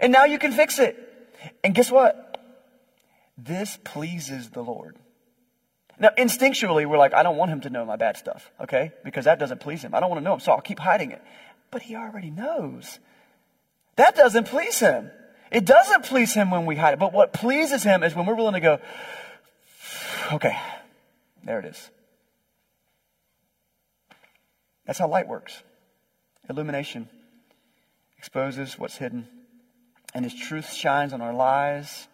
[0.00, 0.96] And now you can fix it.
[1.62, 2.38] And guess what?
[3.38, 4.96] This pleases the Lord.
[5.98, 8.92] Now, instinctually, we're like, I don't want him to know my bad stuff, okay?
[9.04, 9.94] Because that doesn't please him.
[9.94, 11.22] I don't want to know him, so I'll keep hiding it.
[11.70, 12.98] But he already knows.
[13.96, 15.10] That doesn't please him.
[15.50, 16.98] It doesn't please him when we hide it.
[16.98, 18.80] But what pleases him is when we're willing to go,
[20.32, 20.56] okay,
[21.44, 21.90] there it is.
[24.86, 25.62] That's how light works.
[26.48, 27.08] Illumination
[28.18, 29.28] exposes what's hidden,
[30.14, 32.08] and his truth shines on our lies,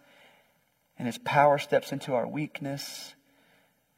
[0.97, 3.15] and his power steps into our weakness,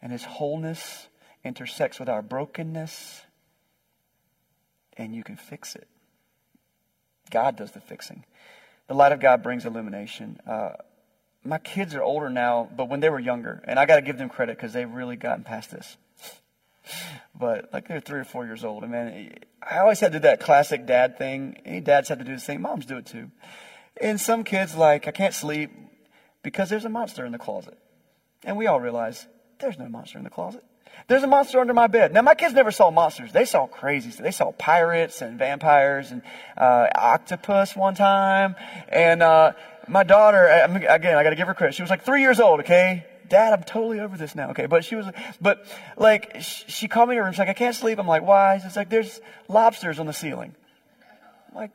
[0.01, 1.07] and his wholeness
[1.43, 3.21] intersects with our brokenness,
[4.97, 5.87] and you can fix it.
[7.29, 8.25] God does the fixing.
[8.87, 10.39] The light of God brings illumination.
[10.45, 10.71] Uh,
[11.43, 14.17] my kids are older now, but when they were younger, and I got to give
[14.17, 15.97] them credit because they've really gotten past this.
[17.39, 20.23] but like they're three or four years old, and man, I always had to do
[20.23, 21.57] that classic dad thing.
[21.65, 22.61] Any dads have to do the same.
[22.61, 23.31] Moms do it too.
[23.99, 25.71] And some kids like, I can't sleep
[26.43, 27.77] because there's a monster in the closet.
[28.43, 29.27] And we all realize
[29.59, 30.63] there's no monster in the closet.
[31.07, 32.13] There's a monster under my bed.
[32.13, 33.31] Now, my kids never saw monsters.
[33.31, 34.23] They saw crazy stuff.
[34.23, 36.21] They saw pirates and vampires and
[36.57, 38.55] uh, octopus one time.
[38.87, 39.53] And uh,
[39.87, 41.75] my daughter, again, I got to give her credit.
[41.75, 43.05] She was like three years old, okay?
[43.27, 44.51] Dad, I'm totally over this now.
[44.51, 44.65] Okay.
[44.65, 45.05] But she was,
[45.39, 45.65] but
[45.97, 47.33] like, she called me in her room.
[47.33, 47.99] She's like, I can't sleep.
[47.99, 48.59] I'm like, why?
[48.59, 50.55] She's like, there's lobsters on the ceiling.
[51.49, 51.71] I'm like,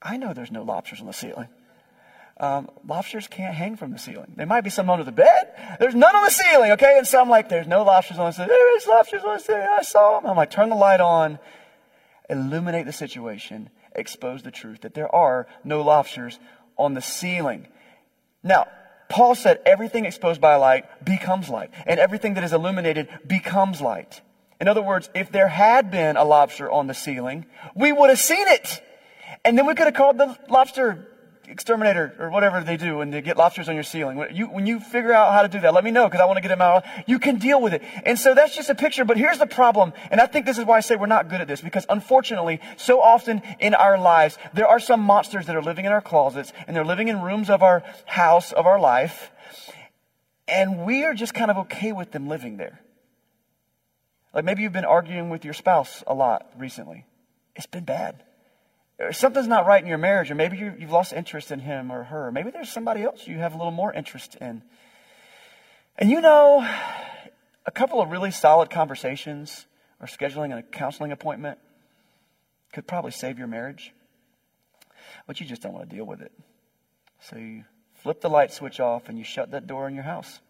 [0.00, 1.48] I know there's no lobsters on the ceiling
[2.38, 4.34] um, lobsters can't hang from the ceiling.
[4.36, 5.76] There might be some under the bed.
[5.78, 6.96] There's none on the ceiling, okay?
[6.98, 8.48] And so I'm like, there's no lobsters on the ceiling.
[8.48, 9.62] There is lobsters on the ceiling.
[9.62, 10.30] I saw them.
[10.30, 11.38] I'm like, turn the light on,
[12.28, 16.38] illuminate the situation, expose the truth that there are no lobsters
[16.76, 17.68] on the ceiling.
[18.42, 18.66] Now,
[19.08, 24.22] Paul said everything exposed by light becomes light, and everything that is illuminated becomes light.
[24.58, 28.18] In other words, if there had been a lobster on the ceiling, we would have
[28.18, 28.82] seen it.
[29.44, 31.11] And then we could have called the lobster
[31.52, 34.16] exterminator or whatever they do when they get lobsters on your ceiling.
[34.16, 36.24] When you, when you figure out how to do that, let me know because I
[36.24, 36.84] want to get them out.
[37.06, 37.82] You can deal with it.
[38.04, 39.04] And so that's just a picture.
[39.04, 39.92] But here's the problem.
[40.10, 42.60] And I think this is why I say we're not good at this because unfortunately,
[42.76, 46.52] so often in our lives, there are some monsters that are living in our closets
[46.66, 49.30] and they're living in rooms of our house, of our life.
[50.48, 52.80] And we are just kind of okay with them living there.
[54.34, 57.04] Like maybe you've been arguing with your spouse a lot recently.
[57.54, 58.24] It's been bad
[59.12, 62.04] something's not right in your marriage, or maybe you, have lost interest in him or
[62.04, 62.30] her.
[62.30, 64.62] Maybe there's somebody else you have a little more interest in.
[65.98, 66.66] And you know,
[67.66, 69.66] a couple of really solid conversations
[70.00, 71.58] or scheduling a counseling appointment
[72.72, 73.92] could probably save your marriage.
[75.26, 76.32] but you just don't want to deal with it.
[77.20, 80.40] So you flip the light switch off and you shut that door in your house.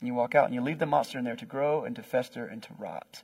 [0.00, 2.02] And you walk out and you leave the monster in there to grow and to
[2.02, 3.22] fester and to rot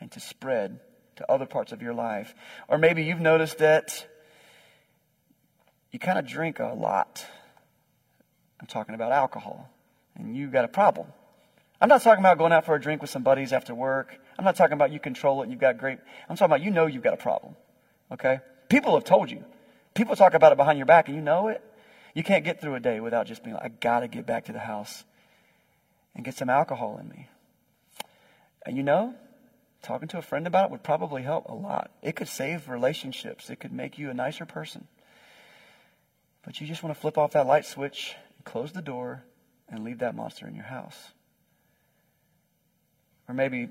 [0.00, 0.80] and to spread
[1.20, 2.34] to other parts of your life.
[2.66, 4.06] Or maybe you've noticed that
[5.92, 7.24] you kind of drink a lot.
[8.58, 9.70] I'm talking about alcohol.
[10.16, 11.06] And you've got a problem.
[11.80, 14.18] I'm not talking about going out for a drink with some buddies after work.
[14.38, 15.98] I'm not talking about you control it you've got great.
[16.28, 17.54] I'm talking about you know you've got a problem.
[18.10, 18.40] Okay?
[18.68, 19.44] People have told you.
[19.94, 21.62] People talk about it behind your back and you know it.
[22.14, 24.46] You can't get through a day without just being like, I got to get back
[24.46, 25.04] to the house
[26.14, 27.28] and get some alcohol in me.
[28.64, 29.14] And you know,
[29.82, 31.90] talking to a friend about it would probably help a lot.
[32.02, 34.86] It could save relationships, it could make you a nicer person.
[36.42, 38.14] But you just want to flip off that light switch,
[38.44, 39.24] close the door,
[39.68, 41.12] and leave that monster in your house.
[43.28, 43.68] Or maybe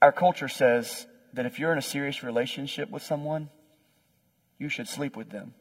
[0.00, 3.50] our culture says that if you're in a serious relationship with someone,
[4.58, 5.54] you should sleep with them.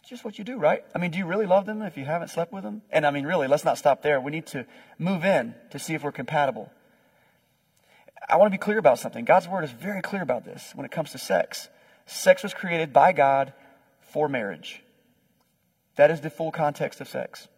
[0.00, 0.82] It's just what you do, right?
[0.94, 2.82] I mean, do you really love them if you haven't slept with them?
[2.90, 4.20] And I mean, really, let's not stop there.
[4.20, 4.66] We need to
[4.98, 6.72] move in to see if we're compatible.
[8.28, 9.24] I want to be clear about something.
[9.24, 11.68] God's word is very clear about this when it comes to sex.
[12.06, 13.52] Sex was created by God
[14.00, 14.82] for marriage.
[15.96, 17.48] That is the full context of sex.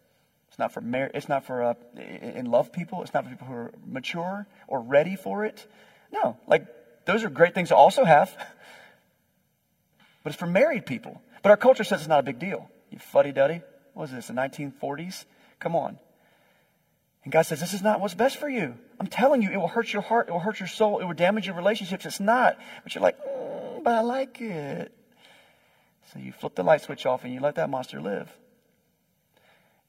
[0.48, 3.02] It's not for mar- it's not for uh, in love people.
[3.02, 5.66] It's not for people who are mature or ready for it.
[6.12, 6.66] No, like
[7.06, 8.36] those are great things to also have.
[10.22, 11.20] But it's for married people.
[11.42, 12.70] But our culture says it's not a big deal.
[12.90, 13.62] You fuddy duddy.
[13.94, 15.24] What was this, the 1940s?
[15.58, 15.98] Come on.
[17.24, 18.74] And God says, This is not what's best for you.
[18.98, 21.14] I'm telling you, it will hurt your heart, it will hurt your soul, it will
[21.14, 22.06] damage your relationships.
[22.06, 22.58] It's not.
[22.82, 24.92] But you're like, mm, But I like it.
[26.12, 28.30] So you flip the light switch off and you let that monster live.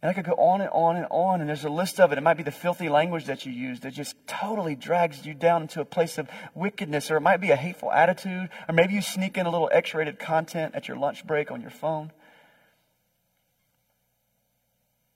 [0.01, 2.17] And I could go on and on and on, and there's a list of it.
[2.17, 5.61] It might be the filthy language that you use that just totally drags you down
[5.61, 9.01] into a place of wickedness, or it might be a hateful attitude, or maybe you
[9.01, 12.11] sneak in a little X rated content at your lunch break on your phone.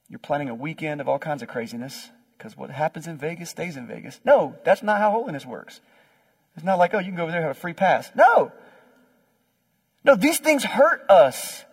[0.10, 3.76] You're planning a weekend of all kinds of craziness because what happens in Vegas stays
[3.76, 4.20] in Vegas.
[4.24, 5.82] No, that's not how holiness works.
[6.56, 8.10] It's not like, oh, you can go over there and have a free pass.
[8.16, 8.52] No.
[10.04, 11.66] No, these things hurt us.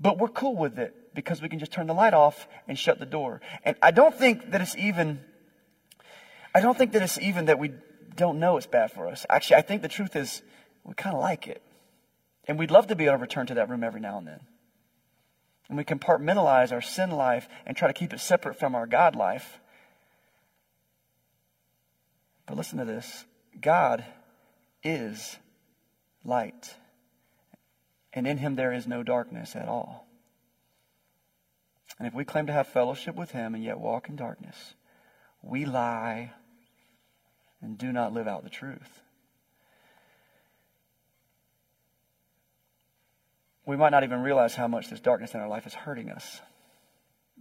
[0.00, 2.98] But we're cool with it because we can just turn the light off and shut
[2.98, 3.40] the door.
[3.64, 5.20] And I don't think that it's even,
[6.54, 7.72] I don't think that it's even that we
[8.16, 9.24] don't know it's bad for us.
[9.30, 10.42] Actually, I think the truth is
[10.82, 11.62] we kind of like it.
[12.46, 14.40] And we'd love to be able to return to that room every now and then.
[15.68, 19.16] And we compartmentalize our sin life and try to keep it separate from our God
[19.16, 19.60] life.
[22.46, 23.24] But listen to this
[23.60, 24.04] God
[24.82, 25.36] is
[26.24, 26.74] light,
[28.12, 30.06] and in him there is no darkness at all.
[31.98, 34.74] And if we claim to have fellowship with him and yet walk in darkness,
[35.42, 36.32] we lie
[37.62, 39.00] and do not live out the truth.
[43.66, 46.40] We might not even realize how much this darkness in our life is hurting us.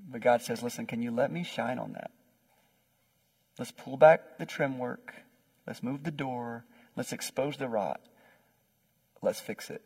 [0.09, 2.11] But God says, listen, can you let me shine on that?
[3.59, 5.13] Let's pull back the trim work.
[5.67, 6.65] Let's move the door.
[6.95, 8.01] Let's expose the rot.
[9.21, 9.83] Let's fix it.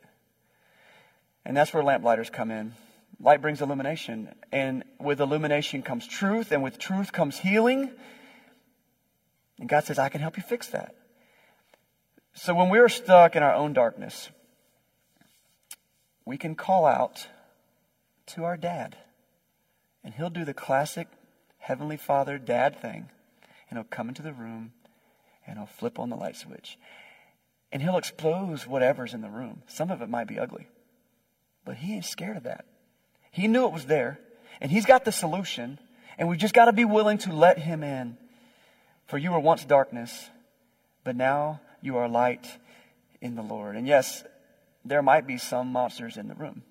[1.45, 2.73] And that's where lamplighters come in.
[3.19, 4.33] Light brings illumination.
[4.51, 7.91] And with illumination comes truth, and with truth comes healing.
[9.59, 10.95] And God says, I can help you fix that.
[12.33, 14.29] So when we're stuck in our own darkness,
[16.27, 17.27] we can call out
[18.27, 18.97] to our dad.
[20.03, 21.07] And he'll do the classic
[21.59, 23.09] Heavenly Father dad thing.
[23.69, 24.73] And he'll come into the room
[25.45, 26.77] and he'll flip on the light switch.
[27.71, 29.63] And he'll expose whatever's in the room.
[29.67, 30.67] Some of it might be ugly.
[31.65, 32.65] But he ain't scared of that.
[33.31, 34.19] He knew it was there,
[34.59, 35.77] and He's got the solution,
[36.17, 38.17] and we just got to be willing to let Him in.
[39.05, 40.29] For you were once darkness,
[41.03, 42.47] but now you are light
[43.21, 43.75] in the Lord.
[43.75, 44.23] And yes,
[44.89, 46.63] there might be some monsters in the room,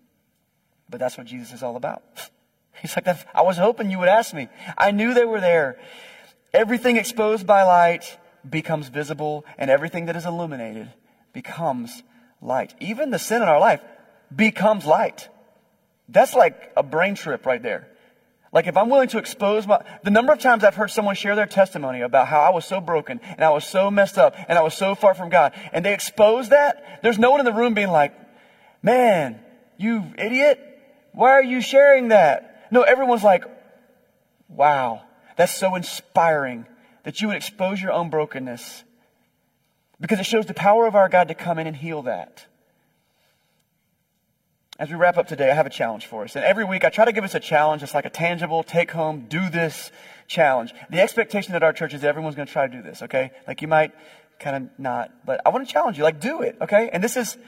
[0.89, 2.03] but that's what Jesus is all about.
[2.83, 4.49] He's like, I was hoping you would ask me.
[4.77, 5.79] I knew they were there.
[6.53, 10.93] Everything exposed by light becomes visible, and everything that is illuminated
[11.33, 12.03] becomes
[12.41, 12.75] light.
[12.81, 13.81] Even the sin in our life
[14.35, 15.29] becomes light.
[16.09, 17.89] That's like a brain trip right there.
[18.57, 21.37] Like if I'm willing to expose my, the number of times I've heard someone share
[21.37, 24.59] their testimony about how I was so broken and I was so messed up and
[24.59, 27.53] I was so far from God and they expose that, there's no one in the
[27.53, 28.15] room being like,
[28.83, 29.39] man,
[29.77, 30.59] you idiot.
[31.13, 32.67] Why are you sharing that?
[32.71, 33.45] No, everyone's like,
[34.49, 35.03] wow,
[35.37, 36.65] that's so inspiring
[37.03, 38.85] that you would expose your own brokenness
[40.01, 42.47] because it shows the power of our God to come in and heal that.
[44.79, 46.37] As we wrap up today, I have a challenge for us.
[46.37, 47.83] And every week I try to give us a challenge.
[47.83, 49.91] It's like a tangible, take home, do this
[50.27, 50.75] challenge.
[50.91, 53.31] The expectation at our church is everyone's going to try to do this, okay?
[53.49, 53.93] Like you might
[54.39, 56.91] kind of not, but I want to challenge you, like do it, okay?
[56.93, 57.39] And this is,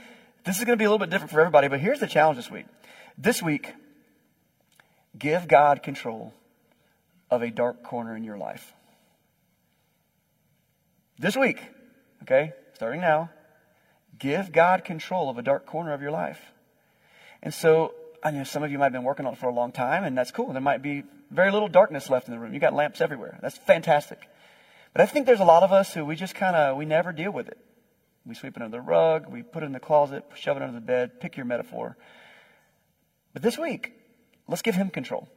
[0.44, 2.38] This is going to be a little bit different for everybody, but here's the challenge
[2.38, 2.64] this week.
[3.18, 3.74] This week,
[5.18, 6.32] give God control
[7.30, 8.72] of a dark corner in your life.
[11.18, 11.60] This week,
[12.22, 13.28] okay, starting now,
[14.18, 16.40] give God control of a dark corner of your life.
[17.42, 19.54] And so, I know some of you might have been working on it for a
[19.54, 20.52] long time, and that's cool.
[20.52, 22.52] There might be very little darkness left in the room.
[22.52, 23.38] You got lamps everywhere.
[23.40, 24.28] That's fantastic.
[24.92, 27.12] But I think there's a lot of us who we just kind of, we never
[27.12, 27.58] deal with it.
[28.26, 30.74] We sweep it under the rug, we put it in the closet, shove it under
[30.74, 31.96] the bed, pick your metaphor.
[33.32, 33.94] But this week,
[34.46, 35.28] let's give him control.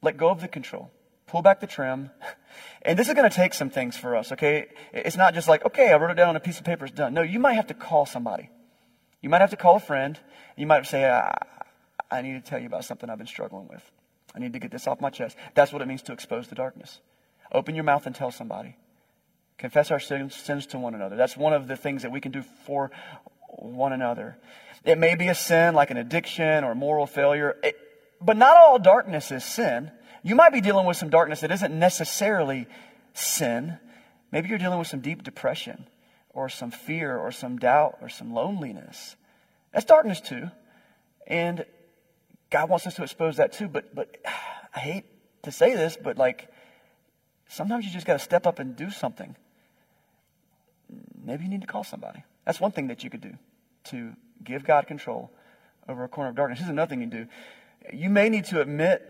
[0.00, 0.90] Let go of the control.
[1.26, 2.10] Pull back the trim.
[2.82, 4.68] And this is going to take some things for us, okay?
[4.92, 6.94] It's not just like, okay, I wrote it down on a piece of paper, it's
[6.94, 7.12] done.
[7.12, 8.50] No, you might have to call somebody.
[9.20, 10.18] You might have to call a friend.
[10.56, 11.36] You might say, I,
[12.10, 13.90] I need to tell you about something I've been struggling with.
[14.34, 15.36] I need to get this off my chest.
[15.54, 17.00] That's what it means to expose the darkness.
[17.52, 18.76] Open your mouth and tell somebody.
[19.56, 21.16] Confess our sins, sins to one another.
[21.16, 22.90] That's one of the things that we can do for
[23.48, 24.38] one another.
[24.84, 27.76] It may be a sin like an addiction or moral failure, it,
[28.20, 29.90] but not all darkness is sin.
[30.22, 32.66] You might be dealing with some darkness that isn't necessarily
[33.14, 33.78] sin.
[34.30, 35.86] Maybe you're dealing with some deep depression
[36.38, 39.16] or some fear or some doubt or some loneliness.
[39.72, 40.48] That's darkness too.
[41.26, 41.66] And
[42.48, 43.66] God wants us to expose that too.
[43.66, 44.16] But, but
[44.74, 45.04] I hate
[45.42, 46.48] to say this, but like,
[47.48, 49.34] sometimes you just got to step up and do something.
[51.24, 52.22] Maybe you need to call somebody.
[52.44, 53.34] That's one thing that you could do
[53.86, 54.12] to
[54.44, 55.32] give God control
[55.88, 56.60] over a corner of darkness.
[56.60, 57.26] Here's another thing you do.
[57.92, 59.02] You may need to admit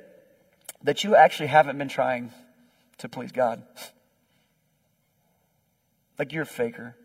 [0.82, 2.32] that you actually haven't been trying
[2.98, 3.62] to please God.
[6.18, 6.96] Like you're a faker.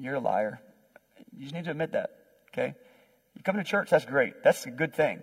[0.00, 0.60] You're a liar.
[1.36, 2.10] You just need to admit that,
[2.52, 2.74] okay?
[3.34, 4.42] You come to church, that's great.
[4.42, 5.22] That's a good thing.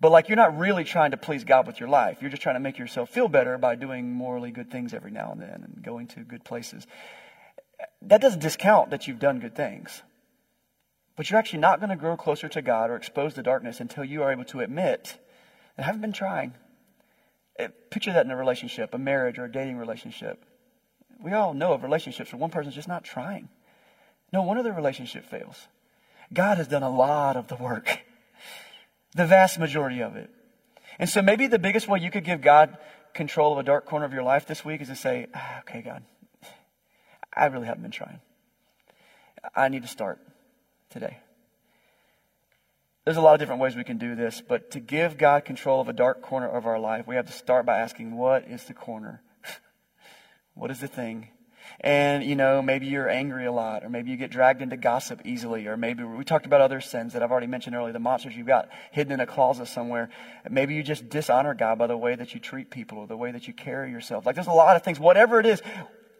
[0.00, 2.18] But like you're not really trying to please God with your life.
[2.20, 5.30] You're just trying to make yourself feel better by doing morally good things every now
[5.32, 6.86] and then and going to good places.
[8.02, 10.02] That doesn't discount that you've done good things.
[11.16, 14.04] But you're actually not going to grow closer to God or expose the darkness until
[14.04, 15.18] you are able to admit
[15.76, 16.54] that I haven't been trying.
[17.58, 20.42] Eh, picture that in a relationship, a marriage or a dating relationship.
[21.22, 23.50] We all know of relationships where one person's just not trying.
[24.32, 25.68] No wonder the relationship fails.
[26.32, 28.00] God has done a lot of the work,
[29.14, 30.30] the vast majority of it.
[30.98, 32.76] And so maybe the biggest way you could give God
[33.14, 35.82] control of a dark corner of your life this week is to say, ah, okay,
[35.82, 36.04] God,
[37.34, 38.20] I really haven't been trying.
[39.56, 40.20] I need to start
[40.90, 41.18] today.
[43.04, 45.80] There's a lot of different ways we can do this, but to give God control
[45.80, 48.64] of a dark corner of our life, we have to start by asking, what is
[48.64, 49.22] the corner?
[50.54, 51.28] what is the thing
[51.78, 55.20] and you know maybe you're angry a lot or maybe you get dragged into gossip
[55.24, 58.36] easily or maybe we talked about other sins that i've already mentioned earlier the monsters
[58.36, 60.10] you've got hidden in a closet somewhere.
[60.48, 63.32] Maybe you just dishonor god by the way that you treat people or the way
[63.32, 64.26] that you carry yourself.
[64.26, 64.98] Like there's a lot of things.
[64.98, 65.62] Whatever it is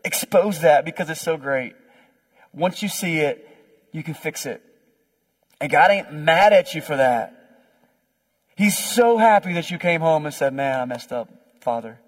[0.05, 1.75] expose that because it's so great.
[2.53, 3.47] Once you see it
[3.93, 4.63] you can fix it.
[5.61, 7.37] And god ain't mad at you for that.
[8.57, 11.29] He's so happy that you came home and said man i messed up
[11.61, 11.99] father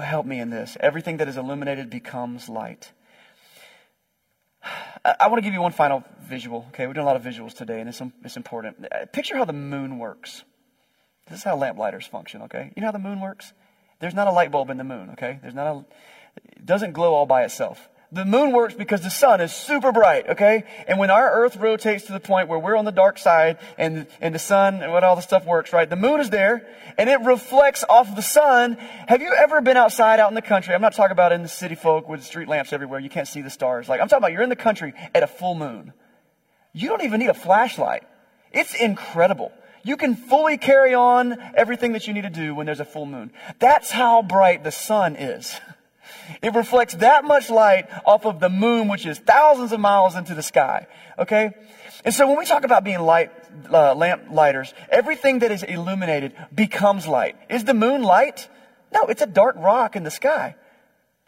[0.00, 0.76] help me in this.
[0.80, 2.92] Everything that is illuminated becomes light.
[5.04, 6.66] I, want to give you one final visual.
[6.68, 8.86] Okay, we're doing a lot of visuals today, and it's, it's important.
[8.90, 10.44] Uh, picture how the moon works.
[11.26, 12.42] This is how lamplighters function.
[12.42, 13.52] Okay, you know how the moon works?
[14.00, 15.10] There's not a light bulb in the moon.
[15.10, 15.84] Okay, there's not a.
[16.36, 17.88] It doesn't glow all by itself.
[18.14, 20.62] The moon works because the sun is super bright, okay?
[20.86, 24.06] And when our earth rotates to the point where we're on the dark side and,
[24.20, 25.90] and the sun and what all the stuff works, right?
[25.90, 26.64] The moon is there
[26.96, 28.74] and it reflects off the sun.
[29.08, 30.74] Have you ever been outside out in the country?
[30.74, 33.00] I'm not talking about in the city folk with street lamps everywhere.
[33.00, 33.88] You can't see the stars.
[33.88, 35.92] Like, I'm talking about you're in the country at a full moon.
[36.72, 38.04] You don't even need a flashlight.
[38.52, 39.50] It's incredible.
[39.82, 43.06] You can fully carry on everything that you need to do when there's a full
[43.06, 43.32] moon.
[43.58, 45.52] That's how bright the sun is.
[46.42, 50.34] It reflects that much light off of the moon, which is thousands of miles into
[50.34, 50.86] the sky.
[51.18, 51.52] Okay?
[52.04, 53.32] And so when we talk about being light,
[53.72, 57.36] uh, lamp lighters, everything that is illuminated becomes light.
[57.48, 58.48] Is the moon light?
[58.92, 60.56] No, it's a dark rock in the sky.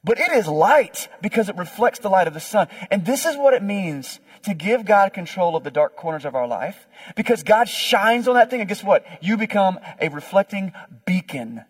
[0.04, 2.68] But it is light because it reflects the light of the sun.
[2.92, 6.36] And this is what it means to give God control of the dark corners of
[6.36, 6.86] our life.
[7.16, 9.04] Because God shines on that thing and guess what?
[9.20, 10.72] You become a reflecting
[11.06, 11.64] beacon.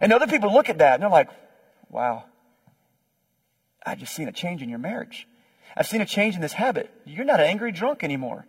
[0.00, 1.28] And other people look at that and they're like,
[1.90, 2.24] wow,
[3.86, 5.28] I just seen a change in your marriage.
[5.76, 6.90] I've seen a change in this habit.
[7.04, 8.46] You're not an angry drunk anymore.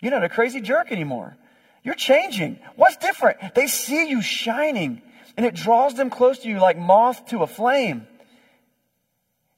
[0.00, 1.36] You're not a crazy jerk anymore.
[1.82, 2.60] You're changing.
[2.76, 3.54] What's different?
[3.54, 5.02] They see you shining
[5.36, 8.06] and it draws them close to you like moth to a flame.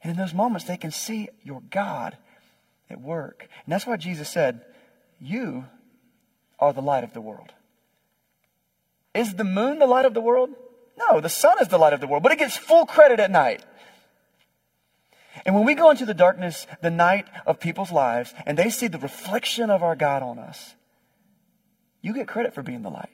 [0.03, 2.17] And in those moments, they can see your God
[2.89, 3.49] at work.
[3.65, 4.63] And that's why Jesus said,
[5.19, 5.65] You
[6.59, 7.53] are the light of the world.
[9.15, 10.51] Is the moon the light of the world?
[10.99, 13.31] No, the sun is the light of the world, but it gets full credit at
[13.31, 13.65] night.
[15.45, 18.89] And when we go into the darkness, the night of people's lives, and they see
[18.89, 20.75] the reflection of our God on us,
[22.03, 23.11] you get credit for being the light.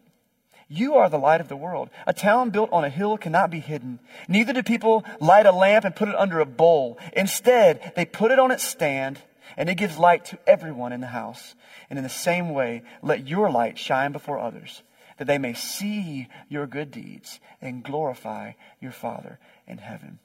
[0.68, 1.90] You are the light of the world.
[2.06, 4.00] A town built on a hill cannot be hidden.
[4.26, 6.98] Neither do people light a lamp and put it under a bowl.
[7.12, 9.20] Instead, they put it on its stand,
[9.56, 11.54] and it gives light to everyone in the house.
[11.88, 14.82] And in the same way, let your light shine before others,
[15.18, 20.18] that they may see your good deeds and glorify your Father in heaven.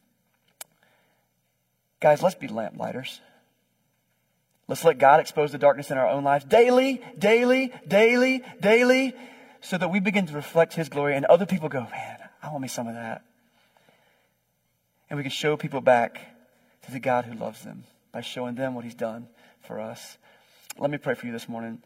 [2.02, 3.22] Guys, let's be lamplighters.
[4.68, 9.14] Let's let God expose the darkness in our own lives daily, daily, daily, daily,
[9.62, 12.64] so that we begin to reflect His glory and other people go, man, I want
[12.64, 13.24] me some of that.
[15.10, 16.20] And we can show people back
[16.86, 19.28] to the God who loves them by showing them what He's done
[19.62, 20.18] for us.
[20.78, 21.84] Let me pray for you this morning.